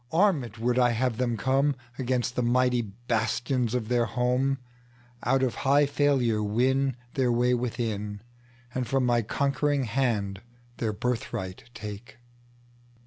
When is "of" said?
3.75-3.87, 5.43-5.53